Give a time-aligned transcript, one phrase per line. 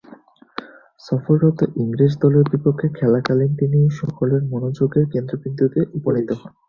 [1.01, 6.51] সফররত ইংরেজ দলের বিপক্ষে খেলাকালীন তিনি সকলের মনোযোগের কেন্দ্রবিন্দুতে উপনীত হন।